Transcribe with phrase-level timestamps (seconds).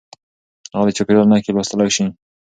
[0.73, 2.07] هغه د چاپېريال نښې لوستلای شوې.